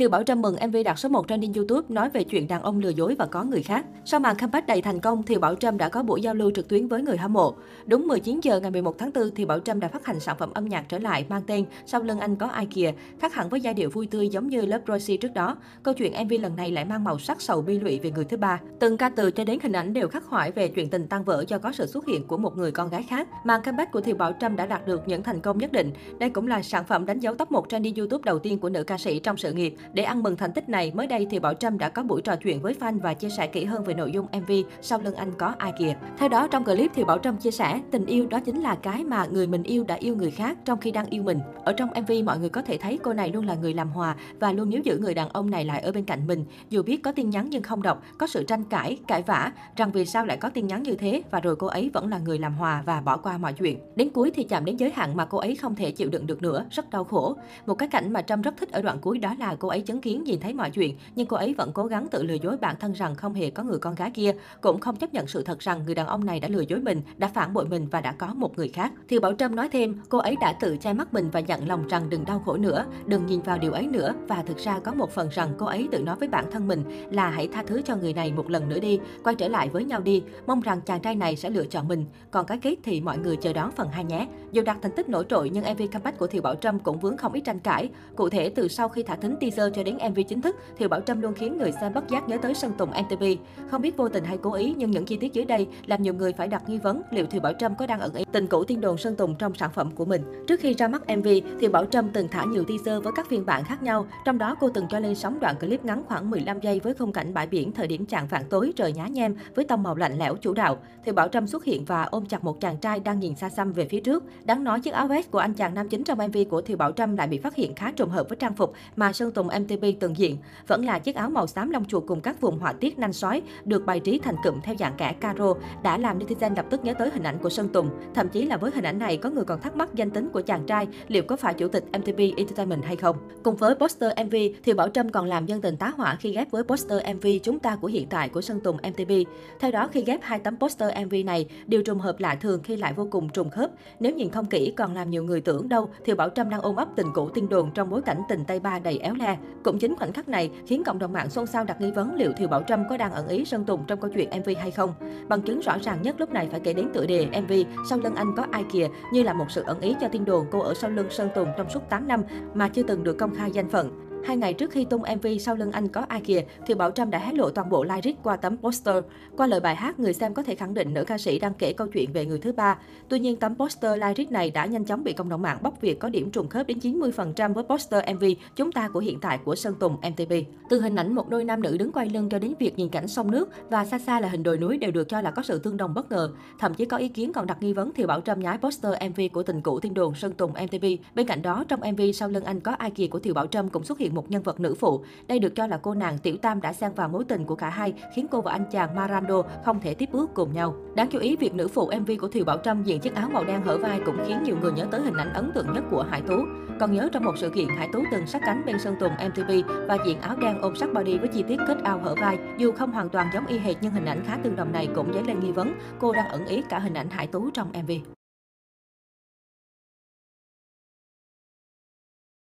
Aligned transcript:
Thiều 0.00 0.08
Bảo 0.08 0.22
Trâm 0.22 0.42
mừng 0.42 0.56
MV 0.68 0.76
đạt 0.84 0.98
số 0.98 1.08
1 1.08 1.28
trending 1.28 1.52
YouTube 1.52 1.86
nói 1.88 2.10
về 2.10 2.24
chuyện 2.24 2.48
đàn 2.48 2.62
ông 2.62 2.78
lừa 2.78 2.88
dối 2.88 3.14
và 3.18 3.26
có 3.26 3.44
người 3.44 3.62
khác. 3.62 3.86
Sau 4.04 4.20
màn 4.20 4.36
comeback 4.36 4.66
đầy 4.66 4.82
thành 4.82 5.00
công, 5.00 5.22
Thiều 5.22 5.40
Bảo 5.40 5.54
Trâm 5.54 5.78
đã 5.78 5.88
có 5.88 6.02
buổi 6.02 6.20
giao 6.20 6.34
lưu 6.34 6.50
trực 6.54 6.68
tuyến 6.68 6.88
với 6.88 7.02
người 7.02 7.16
hâm 7.16 7.32
mộ. 7.32 7.54
Đúng 7.86 8.06
19 8.06 8.40
giờ 8.42 8.60
ngày 8.60 8.70
11 8.70 8.98
tháng 8.98 9.10
4, 9.14 9.30
Thiều 9.34 9.46
Bảo 9.46 9.60
Trâm 9.60 9.80
đã 9.80 9.88
phát 9.88 10.06
hành 10.06 10.20
sản 10.20 10.36
phẩm 10.38 10.50
âm 10.54 10.64
nhạc 10.64 10.84
trở 10.88 10.98
lại 10.98 11.26
mang 11.28 11.42
tên 11.46 11.64
Sau 11.86 12.02
lưng 12.02 12.20
anh 12.20 12.36
có 12.36 12.46
ai 12.46 12.66
kìa, 12.66 12.92
khác 13.20 13.34
hẳn 13.34 13.48
với 13.48 13.60
giai 13.60 13.74
điệu 13.74 13.90
vui 13.90 14.06
tươi 14.06 14.28
giống 14.28 14.48
như 14.48 14.60
Love 14.60 14.84
Rosie 14.88 15.16
trước 15.16 15.34
đó. 15.34 15.56
Câu 15.82 15.94
chuyện 15.94 16.12
MV 16.24 16.32
lần 16.40 16.56
này 16.56 16.70
lại 16.70 16.84
mang 16.84 17.04
màu 17.04 17.18
sắc 17.18 17.40
sầu 17.40 17.62
bi 17.62 17.78
lụy 17.78 17.98
về 17.98 18.10
người 18.10 18.24
thứ 18.24 18.36
ba. 18.36 18.60
Từng 18.78 18.96
ca 18.96 19.08
từ 19.08 19.30
cho 19.30 19.44
đến 19.44 19.58
hình 19.62 19.72
ảnh 19.72 19.92
đều 19.92 20.08
khắc 20.08 20.24
khoải 20.24 20.52
về 20.52 20.68
chuyện 20.68 20.90
tình 20.90 21.06
tan 21.06 21.24
vỡ 21.24 21.44
do 21.48 21.58
có 21.58 21.72
sự 21.72 21.86
xuất 21.86 22.06
hiện 22.06 22.26
của 22.26 22.36
một 22.36 22.56
người 22.56 22.72
con 22.72 22.90
gái 22.90 23.02
khác. 23.02 23.28
Màn 23.44 23.62
comeback 23.62 23.92
của 23.92 24.00
Thiều 24.00 24.16
Bảo 24.16 24.32
Trâm 24.40 24.56
đã 24.56 24.66
đạt 24.66 24.86
được 24.86 25.08
những 25.08 25.22
thành 25.22 25.40
công 25.40 25.58
nhất 25.58 25.72
định. 25.72 25.92
Đây 26.18 26.30
cũng 26.30 26.46
là 26.48 26.62
sản 26.62 26.84
phẩm 26.84 27.06
đánh 27.06 27.20
dấu 27.20 27.34
top 27.34 27.52
1 27.52 27.68
trending 27.68 27.94
YouTube 27.94 28.22
đầu 28.24 28.38
tiên 28.38 28.58
của 28.58 28.68
nữ 28.68 28.84
ca 28.84 28.98
sĩ 28.98 29.18
trong 29.18 29.36
sự 29.36 29.52
nghiệp. 29.52 29.74
Để 29.92 30.02
ăn 30.02 30.22
mừng 30.22 30.36
thành 30.36 30.52
tích 30.52 30.68
này, 30.68 30.92
mới 30.94 31.06
đây 31.06 31.26
thì 31.30 31.38
Bảo 31.38 31.54
Trâm 31.54 31.78
đã 31.78 31.88
có 31.88 32.02
buổi 32.02 32.22
trò 32.22 32.36
chuyện 32.36 32.62
với 32.62 32.74
fan 32.80 33.00
và 33.00 33.14
chia 33.14 33.28
sẻ 33.28 33.46
kỹ 33.46 33.64
hơn 33.64 33.84
về 33.84 33.94
nội 33.94 34.12
dung 34.12 34.26
MV 34.32 34.52
Sau 34.82 34.98
lưng 34.98 35.14
anh 35.14 35.32
có 35.38 35.54
ai 35.58 35.72
kìa. 35.78 35.94
Theo 36.18 36.28
đó, 36.28 36.48
trong 36.50 36.64
clip 36.64 36.90
thì 36.94 37.04
Bảo 37.04 37.18
Trâm 37.18 37.36
chia 37.36 37.50
sẻ, 37.50 37.80
tình 37.90 38.06
yêu 38.06 38.26
đó 38.26 38.40
chính 38.40 38.60
là 38.60 38.74
cái 38.74 39.04
mà 39.04 39.26
người 39.26 39.46
mình 39.46 39.62
yêu 39.62 39.84
đã 39.84 39.94
yêu 39.94 40.16
người 40.16 40.30
khác 40.30 40.58
trong 40.64 40.78
khi 40.80 40.90
đang 40.90 41.06
yêu 41.06 41.22
mình. 41.22 41.38
Ở 41.64 41.72
trong 41.72 41.88
MV, 42.02 42.12
mọi 42.24 42.38
người 42.38 42.48
có 42.48 42.62
thể 42.62 42.78
thấy 42.78 42.98
cô 43.02 43.12
này 43.12 43.32
luôn 43.32 43.46
là 43.46 43.54
người 43.54 43.74
làm 43.74 43.90
hòa 43.90 44.16
và 44.40 44.52
luôn 44.52 44.70
níu 44.70 44.80
giữ 44.84 44.98
người 44.98 45.14
đàn 45.14 45.28
ông 45.28 45.50
này 45.50 45.64
lại 45.64 45.80
ở 45.80 45.92
bên 45.92 46.04
cạnh 46.04 46.26
mình. 46.26 46.44
Dù 46.70 46.82
biết 46.82 47.02
có 47.02 47.12
tin 47.12 47.30
nhắn 47.30 47.46
nhưng 47.50 47.62
không 47.62 47.82
đọc, 47.82 48.02
có 48.18 48.26
sự 48.26 48.44
tranh 48.44 48.64
cãi, 48.64 48.98
cãi 49.06 49.22
vã, 49.22 49.52
rằng 49.76 49.92
vì 49.92 50.04
sao 50.04 50.26
lại 50.26 50.36
có 50.36 50.48
tin 50.48 50.66
nhắn 50.66 50.82
như 50.82 50.94
thế 50.94 51.22
và 51.30 51.40
rồi 51.40 51.56
cô 51.56 51.66
ấy 51.66 51.90
vẫn 51.92 52.10
là 52.10 52.18
người 52.18 52.38
làm 52.38 52.54
hòa 52.54 52.82
và 52.86 53.00
bỏ 53.00 53.16
qua 53.16 53.38
mọi 53.38 53.52
chuyện. 53.52 53.78
Đến 53.96 54.10
cuối 54.10 54.30
thì 54.34 54.42
chạm 54.42 54.64
đến 54.64 54.76
giới 54.76 54.90
hạn 54.90 55.16
mà 55.16 55.24
cô 55.24 55.38
ấy 55.38 55.56
không 55.56 55.74
thể 55.74 55.90
chịu 55.90 56.08
đựng 56.08 56.26
được 56.26 56.42
nữa, 56.42 56.64
rất 56.70 56.90
đau 56.90 57.04
khổ. 57.04 57.36
Một 57.66 57.74
cái 57.74 57.88
cảnh 57.88 58.12
mà 58.12 58.22
Trâm 58.22 58.42
rất 58.42 58.54
thích 58.56 58.72
ở 58.72 58.82
đoạn 58.82 58.98
cuối 59.00 59.18
đó 59.18 59.34
là 59.38 59.56
cô 59.58 59.68
ấy 59.68 59.79
chứng 59.82 60.00
kiến 60.00 60.24
nhìn 60.24 60.40
thấy 60.40 60.54
mọi 60.54 60.70
chuyện, 60.70 60.96
nhưng 61.14 61.26
cô 61.26 61.36
ấy 61.36 61.54
vẫn 61.54 61.70
cố 61.74 61.86
gắng 61.86 62.08
tự 62.10 62.22
lừa 62.22 62.34
dối 62.34 62.56
bản 62.56 62.76
thân 62.80 62.92
rằng 62.92 63.14
không 63.14 63.34
hề 63.34 63.50
có 63.50 63.62
người 63.62 63.78
con 63.78 63.94
gái 63.94 64.10
kia, 64.10 64.32
cũng 64.60 64.80
không 64.80 64.96
chấp 64.96 65.14
nhận 65.14 65.26
sự 65.26 65.42
thật 65.42 65.58
rằng 65.58 65.82
người 65.84 65.94
đàn 65.94 66.06
ông 66.06 66.24
này 66.24 66.40
đã 66.40 66.48
lừa 66.48 66.60
dối 66.60 66.80
mình, 66.80 67.02
đã 67.16 67.30
phản 67.34 67.54
bội 67.54 67.66
mình 67.66 67.86
và 67.90 68.00
đã 68.00 68.12
có 68.12 68.34
một 68.34 68.58
người 68.58 68.68
khác. 68.68 68.92
Thì 69.08 69.18
Bảo 69.18 69.32
Trâm 69.32 69.56
nói 69.56 69.68
thêm, 69.72 70.00
cô 70.08 70.18
ấy 70.18 70.36
đã 70.40 70.52
tự 70.52 70.76
che 70.76 70.92
mắt 70.92 71.14
mình 71.14 71.30
và 71.30 71.40
nhận 71.40 71.68
lòng 71.68 71.88
rằng 71.88 72.10
đừng 72.10 72.24
đau 72.24 72.42
khổ 72.46 72.56
nữa, 72.56 72.84
đừng 73.06 73.26
nhìn 73.26 73.40
vào 73.40 73.58
điều 73.58 73.72
ấy 73.72 73.86
nữa 73.86 74.14
và 74.28 74.42
thực 74.42 74.58
ra 74.58 74.78
có 74.78 74.94
một 74.94 75.10
phần 75.10 75.28
rằng 75.28 75.54
cô 75.58 75.66
ấy 75.66 75.88
tự 75.92 75.98
nói 75.98 76.16
với 76.16 76.28
bản 76.28 76.44
thân 76.52 76.68
mình 76.68 76.84
là 77.10 77.30
hãy 77.30 77.48
tha 77.48 77.62
thứ 77.66 77.82
cho 77.82 77.96
người 77.96 78.12
này 78.12 78.32
một 78.32 78.50
lần 78.50 78.68
nữa 78.68 78.78
đi, 78.78 79.00
quay 79.24 79.34
trở 79.34 79.48
lại 79.48 79.68
với 79.68 79.84
nhau 79.84 80.00
đi, 80.00 80.22
mong 80.46 80.60
rằng 80.60 80.80
chàng 80.80 81.00
trai 81.00 81.14
này 81.14 81.36
sẽ 81.36 81.50
lựa 81.50 81.64
chọn 81.64 81.88
mình. 81.88 82.04
Còn 82.30 82.46
cái 82.46 82.58
kết 82.58 82.76
thì 82.82 83.00
mọi 83.00 83.18
người 83.18 83.36
chờ 83.36 83.52
đón 83.52 83.70
phần 83.70 83.88
hai 83.88 84.04
nhé. 84.04 84.26
Dù 84.52 84.62
đạt 84.62 84.76
thành 84.82 84.92
tích 84.92 85.08
nổi 85.08 85.24
trội 85.28 85.50
nhưng 85.50 85.64
MV 85.64 85.82
comeback 85.92 86.18
của 86.18 86.26
Thiều 86.26 86.42
Bảo 86.42 86.54
Trâm 86.54 86.78
cũng 86.78 86.98
vướng 86.98 87.16
không 87.16 87.32
ít 87.32 87.40
tranh 87.40 87.58
cãi. 87.58 87.90
Cụ 88.16 88.28
thể 88.28 88.48
từ 88.48 88.68
sau 88.68 88.88
khi 88.88 89.02
thả 89.02 89.16
thính 89.16 89.36
teaser 89.40 89.59
cho 89.68 89.82
đến 89.82 89.98
MV 90.10 90.20
chính 90.28 90.40
thức, 90.40 90.56
Thiều 90.78 90.88
Bảo 90.88 91.00
Trâm 91.00 91.20
luôn 91.20 91.34
khiến 91.34 91.58
người 91.58 91.72
xem 91.80 91.94
bất 91.94 92.08
giác 92.08 92.28
nhớ 92.28 92.38
tới 92.42 92.54
Sơn 92.54 92.72
Tùng 92.78 92.90
MTV. 92.90 93.24
Không 93.70 93.82
biết 93.82 93.96
vô 93.96 94.08
tình 94.08 94.24
hay 94.24 94.38
cố 94.42 94.52
ý 94.52 94.74
nhưng 94.78 94.90
những 94.90 95.04
chi 95.04 95.16
tiết 95.16 95.32
dưới 95.32 95.44
đây 95.44 95.66
làm 95.86 96.02
nhiều 96.02 96.14
người 96.14 96.32
phải 96.32 96.48
đặt 96.48 96.68
nghi 96.68 96.78
vấn 96.78 97.02
liệu 97.10 97.26
Thiều 97.26 97.40
Bảo 97.40 97.52
Trâm 97.52 97.74
có 97.74 97.86
đang 97.86 98.00
ẩn 98.00 98.14
ý 98.14 98.24
tình 98.32 98.46
cũ 98.46 98.64
tiên 98.64 98.80
đồn 98.80 98.98
Sơn 98.98 99.16
Tùng 99.16 99.34
trong 99.34 99.54
sản 99.54 99.70
phẩm 99.74 99.90
của 99.94 100.04
mình. 100.04 100.22
Trước 100.48 100.60
khi 100.60 100.74
ra 100.74 100.88
mắt 100.88 101.02
MV, 101.16 101.28
Thiều 101.60 101.70
Bảo 101.70 101.84
Trâm 101.84 102.08
từng 102.08 102.28
thả 102.28 102.44
nhiều 102.44 102.64
teaser 102.64 103.04
với 103.04 103.12
các 103.16 103.28
phiên 103.28 103.46
bản 103.46 103.64
khác 103.64 103.82
nhau. 103.82 104.06
Trong 104.24 104.38
đó 104.38 104.56
cô 104.60 104.68
từng 104.74 104.86
cho 104.90 104.98
lên 104.98 105.14
sóng 105.14 105.40
đoạn 105.40 105.56
clip 105.60 105.84
ngắn 105.84 106.02
khoảng 106.08 106.30
15 106.30 106.60
giây 106.60 106.80
với 106.80 106.94
khung 106.94 107.12
cảnh 107.12 107.34
bãi 107.34 107.46
biển 107.46 107.72
thời 107.72 107.86
điểm 107.86 108.06
trạng 108.06 108.26
vạn 108.26 108.42
tối 108.50 108.72
trời 108.76 108.92
nhá 108.92 109.06
nhem 109.06 109.34
với 109.54 109.64
tông 109.64 109.82
màu 109.82 109.96
lạnh 109.96 110.18
lẽo 110.18 110.36
chủ 110.36 110.54
đạo. 110.54 110.78
Thiều 111.04 111.14
Bảo 111.14 111.28
Trâm 111.28 111.46
xuất 111.46 111.64
hiện 111.64 111.84
và 111.84 112.02
ôm 112.02 112.26
chặt 112.26 112.44
một 112.44 112.60
chàng 112.60 112.76
trai 112.76 113.00
đang 113.00 113.20
nhìn 113.20 113.36
xa 113.36 113.48
xăm 113.48 113.72
về 113.72 113.88
phía 113.88 114.00
trước. 114.00 114.24
Đáng 114.44 114.64
nói 114.64 114.80
chiếc 114.80 114.94
áo 114.94 115.06
vest 115.06 115.30
của 115.30 115.38
anh 115.38 115.54
chàng 115.54 115.74
nam 115.74 115.88
chính 115.88 116.04
trong 116.04 116.18
MV 116.18 116.36
của 116.50 116.60
Thiều 116.60 116.76
Bảo 116.76 116.92
Trâm 116.92 117.16
lại 117.16 117.28
bị 117.28 117.38
phát 117.38 117.54
hiện 117.54 117.74
khá 117.74 117.92
trùng 117.92 118.10
hợp 118.10 118.28
với 118.28 118.36
trang 118.36 118.54
phục 118.54 118.72
mà 118.96 119.12
Sơn 119.12 119.32
Tùng 119.32 119.48
MTV 119.60 119.84
từng 120.00 120.16
diện. 120.16 120.36
Vẫn 120.66 120.84
là 120.84 120.98
chiếc 120.98 121.16
áo 121.16 121.30
màu 121.30 121.46
xám 121.46 121.70
lông 121.70 121.84
chuột 121.84 122.04
cùng 122.06 122.20
các 122.20 122.40
vùng 122.40 122.58
họa 122.58 122.72
tiết 122.72 122.98
nanh 122.98 123.12
sói 123.12 123.42
được 123.64 123.86
bài 123.86 124.00
trí 124.00 124.18
thành 124.18 124.36
cụm 124.44 124.60
theo 124.60 124.74
dạng 124.78 124.94
kẻ 124.96 125.12
caro 125.20 125.54
đã 125.82 125.98
làm 125.98 126.18
netizen 126.18 126.56
lập 126.56 126.66
tức 126.70 126.84
nhớ 126.84 126.94
tới 126.94 127.10
hình 127.10 127.22
ảnh 127.22 127.38
của 127.38 127.48
Sơn 127.48 127.68
Tùng. 127.68 127.90
Thậm 128.14 128.28
chí 128.28 128.44
là 128.44 128.56
với 128.56 128.70
hình 128.74 128.84
ảnh 128.84 128.98
này 128.98 129.16
có 129.16 129.30
người 129.30 129.44
còn 129.44 129.60
thắc 129.60 129.76
mắc 129.76 129.94
danh 129.94 130.10
tính 130.10 130.28
của 130.32 130.40
chàng 130.40 130.66
trai 130.66 130.86
liệu 131.08 131.22
có 131.22 131.36
phải 131.36 131.54
chủ 131.54 131.68
tịch 131.68 131.84
MTV 131.98 132.20
Entertainment 132.36 132.84
hay 132.84 132.96
không. 132.96 133.16
Cùng 133.42 133.56
với 133.56 133.74
poster 133.74 134.12
MV, 134.26 134.34
thì 134.64 134.74
Bảo 134.74 134.88
Trâm 134.88 135.08
còn 135.08 135.26
làm 135.26 135.46
nhân 135.46 135.60
tình 135.60 135.76
tá 135.76 135.92
hỏa 135.96 136.16
khi 136.20 136.32
ghép 136.32 136.50
với 136.50 136.64
poster 136.64 137.02
MV 137.16 137.26
chúng 137.42 137.58
ta 137.58 137.76
của 137.76 137.88
hiện 137.88 138.06
tại 138.06 138.28
của 138.28 138.40
Sơn 138.40 138.60
Tùng 138.60 138.76
MTV. 138.76 139.12
Theo 139.60 139.70
đó 139.70 139.88
khi 139.92 140.04
ghép 140.04 140.20
hai 140.22 140.38
tấm 140.38 140.56
poster 140.56 140.90
MV 141.06 141.14
này 141.24 141.46
điều 141.66 141.82
trùng 141.82 141.98
hợp 141.98 142.20
lạ 142.20 142.34
thường 142.34 142.62
khi 142.62 142.76
lại 142.76 142.92
vô 142.92 143.08
cùng 143.10 143.28
trùng 143.28 143.50
khớp. 143.50 143.70
Nếu 144.00 144.14
nhìn 144.14 144.30
không 144.30 144.46
kỹ 144.46 144.72
còn 144.76 144.94
làm 144.94 145.10
nhiều 145.10 145.24
người 145.24 145.40
tưởng 145.40 145.68
đâu 145.68 145.90
thì 146.04 146.14
Bảo 146.14 146.28
Trâm 146.28 146.50
đang 146.50 146.60
ôm 146.60 146.76
ấp 146.76 146.88
tình 146.96 147.06
cũ 147.14 147.28
tiên 147.28 147.48
đồn 147.48 147.70
trong 147.74 147.90
bối 147.90 148.02
cảnh 148.02 148.22
tình 148.28 148.44
Tây 148.44 148.60
Ba 148.60 148.78
đầy 148.78 148.98
éo 148.98 149.14
le. 149.14 149.36
Cũng 149.64 149.78
chính 149.78 149.96
khoảnh 149.96 150.12
khắc 150.12 150.28
này 150.28 150.50
khiến 150.66 150.84
cộng 150.84 150.98
đồng 150.98 151.12
mạng 151.12 151.30
xôn 151.30 151.46
xao 151.46 151.64
đặt 151.64 151.80
nghi 151.80 151.90
vấn 151.90 152.14
liệu 152.14 152.32
Thiều 152.32 152.48
Bảo 152.48 152.62
Trâm 152.62 152.88
có 152.88 152.96
đang 152.96 153.12
ẩn 153.12 153.28
ý 153.28 153.44
Sơn 153.44 153.64
Tùng 153.64 153.84
trong 153.86 154.00
câu 154.00 154.10
chuyện 154.14 154.28
MV 154.40 154.50
hay 154.60 154.70
không. 154.70 154.94
Bằng 155.28 155.42
chứng 155.42 155.60
rõ 155.60 155.76
ràng 155.82 156.02
nhất 156.02 156.16
lúc 156.18 156.32
này 156.32 156.48
phải 156.50 156.60
kể 156.60 156.72
đến 156.72 156.90
tựa 156.94 157.06
đề 157.06 157.26
MV 157.26 157.52
Sau 157.88 157.98
lưng 157.98 158.14
anh 158.14 158.34
có 158.36 158.46
ai 158.50 158.64
kìa, 158.72 158.88
như 159.12 159.22
là 159.22 159.32
một 159.32 159.46
sự 159.48 159.62
ẩn 159.66 159.80
ý 159.80 159.96
cho 160.00 160.08
tin 160.08 160.24
đồn 160.24 160.46
cô 160.50 160.60
ở 160.60 160.74
sau 160.74 160.90
lưng 160.90 161.10
Sơn 161.10 161.28
Tùng 161.34 161.48
trong 161.56 161.70
suốt 161.70 161.80
8 161.90 162.08
năm 162.08 162.22
mà 162.54 162.68
chưa 162.68 162.82
từng 162.82 163.04
được 163.04 163.18
công 163.18 163.34
khai 163.34 163.50
danh 163.50 163.68
phận. 163.68 164.09
Hai 164.24 164.36
ngày 164.36 164.54
trước 164.54 164.70
khi 164.70 164.84
tung 164.84 165.02
MV 165.16 165.26
Sau 165.40 165.54
lưng 165.54 165.72
anh 165.72 165.88
có 165.88 166.04
ai 166.08 166.20
kìa, 166.20 166.42
thì 166.66 166.74
Bảo 166.74 166.90
Trâm 166.90 167.10
đã 167.10 167.18
hé 167.18 167.32
lộ 167.32 167.50
toàn 167.50 167.70
bộ 167.70 167.84
lyric 167.84 168.16
qua 168.22 168.36
tấm 168.36 168.56
poster. 168.56 169.04
Qua 169.36 169.46
lời 169.46 169.60
bài 169.60 169.74
hát, 169.74 170.00
người 170.00 170.12
xem 170.12 170.34
có 170.34 170.42
thể 170.42 170.54
khẳng 170.54 170.74
định 170.74 170.94
nữ 170.94 171.04
ca 171.04 171.18
sĩ 171.18 171.38
đang 171.38 171.54
kể 171.54 171.72
câu 171.72 171.86
chuyện 171.86 172.12
về 172.12 172.26
người 172.26 172.38
thứ 172.38 172.52
ba. 172.52 172.78
Tuy 173.08 173.18
nhiên, 173.18 173.36
tấm 173.36 173.54
poster 173.56 174.00
lyric 174.02 174.32
này 174.32 174.50
đã 174.50 174.66
nhanh 174.66 174.84
chóng 174.84 175.04
bị 175.04 175.12
cộng 175.12 175.28
đồng 175.28 175.42
mạng 175.42 175.58
bóc 175.62 175.80
việc 175.80 175.98
có 175.98 176.08
điểm 176.08 176.30
trùng 176.30 176.48
khớp 176.48 176.66
đến 176.66 176.78
90% 176.78 177.54
với 177.54 177.64
poster 177.64 178.04
MV 178.14 178.24
Chúng 178.56 178.72
ta 178.72 178.88
của 178.88 179.00
hiện 179.00 179.20
tại 179.20 179.38
của 179.44 179.54
Sơn 179.54 179.74
Tùng 179.80 179.96
MTV. 179.96 180.32
Từ 180.68 180.80
hình 180.80 180.96
ảnh 180.96 181.14
một 181.14 181.28
đôi 181.28 181.44
nam 181.44 181.62
nữ 181.62 181.76
đứng 181.76 181.92
quay 181.92 182.06
lưng 182.06 182.28
cho 182.28 182.38
đến 182.38 182.54
việc 182.58 182.78
nhìn 182.78 182.88
cảnh 182.88 183.08
sông 183.08 183.30
nước 183.30 183.48
và 183.70 183.84
xa 183.84 183.98
xa 183.98 184.20
là 184.20 184.28
hình 184.28 184.42
đồi 184.42 184.58
núi 184.58 184.78
đều 184.78 184.90
được 184.90 185.08
cho 185.08 185.20
là 185.20 185.30
có 185.30 185.42
sự 185.42 185.58
tương 185.58 185.76
đồng 185.76 185.94
bất 185.94 186.10
ngờ. 186.10 186.32
Thậm 186.58 186.74
chí 186.74 186.84
có 186.84 186.96
ý 186.96 187.08
kiến 187.08 187.32
còn 187.32 187.46
đặt 187.46 187.62
nghi 187.62 187.72
vấn 187.72 187.92
thì 187.94 188.06
Bảo 188.06 188.20
Trâm 188.20 188.40
nhái 188.40 188.58
poster 188.58 188.92
MV 189.10 189.20
của 189.32 189.42
tình 189.42 189.60
cũ 189.62 189.80
tiên 189.80 189.94
đồn 189.94 190.14
Sơn 190.14 190.32
Tùng 190.32 190.50
MTV. 190.50 190.86
Bên 191.14 191.26
cạnh 191.26 191.42
đó, 191.42 191.64
trong 191.68 191.80
MV 191.92 192.00
Sau 192.14 192.28
lưng 192.28 192.44
anh 192.44 192.60
có 192.60 192.72
ai 192.72 192.90
kìa 192.90 193.06
của 193.06 193.18
Thiều 193.18 193.34
Bảo 193.34 193.46
Trâm 193.46 193.68
cũng 193.68 193.84
xuất 193.84 193.98
hiện 193.98 194.09
hiện 194.10 194.14
một 194.14 194.30
nhân 194.30 194.42
vật 194.42 194.60
nữ 194.60 194.74
phụ. 194.74 195.04
Đây 195.28 195.38
được 195.38 195.54
cho 195.54 195.66
là 195.66 195.78
cô 195.82 195.94
nàng 195.94 196.18
Tiểu 196.18 196.36
Tam 196.42 196.60
đã 196.60 196.72
xen 196.72 196.92
vào 196.94 197.08
mối 197.08 197.24
tình 197.24 197.44
của 197.44 197.54
cả 197.54 197.68
hai, 197.68 197.94
khiến 198.14 198.26
cô 198.30 198.40
và 198.40 198.52
anh 198.52 198.64
chàng 198.70 198.96
Marando 198.96 199.42
không 199.64 199.80
thể 199.80 199.94
tiếp 199.94 200.08
bước 200.12 200.30
cùng 200.34 200.52
nhau. 200.52 200.74
Đáng 200.94 201.08
chú 201.10 201.18
ý, 201.18 201.36
việc 201.36 201.54
nữ 201.54 201.68
phụ 201.68 201.90
MV 202.00 202.10
của 202.20 202.28
Thiều 202.28 202.44
Bảo 202.44 202.58
Trâm 202.58 202.82
diện 202.82 203.00
chiếc 203.00 203.14
áo 203.14 203.28
màu 203.32 203.44
đen 203.44 203.62
hở 203.62 203.78
vai 203.78 204.00
cũng 204.06 204.16
khiến 204.26 204.42
nhiều 204.42 204.56
người 204.60 204.72
nhớ 204.72 204.86
tới 204.90 205.00
hình 205.00 205.16
ảnh 205.16 205.32
ấn 205.32 205.52
tượng 205.54 205.72
nhất 205.72 205.84
của 205.90 206.02
Hải 206.10 206.22
Tú. 206.22 206.36
Còn 206.80 206.92
nhớ 206.92 207.08
trong 207.12 207.24
một 207.24 207.34
sự 207.36 207.50
kiện, 207.50 207.68
Hải 207.68 207.88
Tú 207.92 208.02
từng 208.12 208.26
sát 208.26 208.42
cánh 208.46 208.62
bên 208.66 208.78
Sơn 208.78 208.96
Tùng 209.00 209.12
MTV 209.28 209.50
và 209.88 209.98
diện 210.06 210.20
áo 210.20 210.36
đen 210.36 210.60
ôm 210.60 210.76
sát 210.76 210.92
body 210.94 211.18
với 211.18 211.28
chi 211.28 211.44
tiết 211.48 211.56
kết 211.68 211.78
ao 211.84 211.98
hở 211.98 212.14
vai. 212.20 212.38
Dù 212.58 212.72
không 212.72 212.92
hoàn 212.92 213.08
toàn 213.08 213.26
giống 213.34 213.46
y 213.46 213.58
hệt 213.58 213.76
nhưng 213.80 213.92
hình 213.92 214.04
ảnh 214.04 214.24
khá 214.26 214.38
tương 214.42 214.56
đồng 214.56 214.72
này 214.72 214.88
cũng 214.94 215.12
dấy 215.14 215.24
lên 215.24 215.40
nghi 215.40 215.52
vấn 215.52 215.74
cô 215.98 216.12
đang 216.12 216.28
ẩn 216.28 216.46
ý 216.46 216.62
cả 216.68 216.78
hình 216.78 216.94
ảnh 216.94 217.10
Hải 217.10 217.26
Tú 217.26 217.50
trong 217.50 217.72
MV. 217.82 218.19